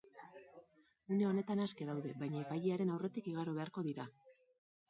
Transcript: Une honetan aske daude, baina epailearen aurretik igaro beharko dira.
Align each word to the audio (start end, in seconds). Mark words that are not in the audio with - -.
Une 1.17 1.27
honetan 1.31 1.61
aske 1.67 1.87
daude, 1.91 2.13
baina 2.23 2.41
epailearen 2.47 2.95
aurretik 2.97 3.31
igaro 3.35 3.55
beharko 3.59 3.89
dira. 3.91 4.09